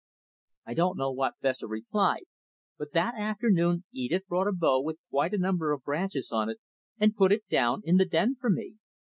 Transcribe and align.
I 0.65 0.73
don't 0.73 0.97
know 0.97 1.11
what 1.11 1.35
Fessor 1.43 1.67
replied, 1.67 2.23
but 2.79 2.91
that 2.93 3.13
afternoon 3.13 3.83
Edith 3.93 4.25
brought 4.27 4.47
a 4.47 4.51
bough 4.51 4.81
with 4.81 4.97
quite 5.11 5.31
a 5.35 5.37
number 5.37 5.71
of 5.73 5.83
branches 5.83 6.31
on 6.31 6.49
it, 6.49 6.57
and 6.99 7.15
put 7.15 7.31
it 7.31 7.47
down 7.47 7.83
in 7.85 7.97
the 7.97 8.05
den 8.05 8.33
for 8.39 8.49
me. 8.49 8.77